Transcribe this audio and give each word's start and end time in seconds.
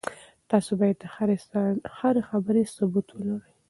تاسي 0.49 0.73
باید 0.79 0.97
د 1.01 1.05
هرې 2.01 2.21
خبرې 2.29 2.63
ثبوت 2.75 3.07
ولرئ. 3.11 3.51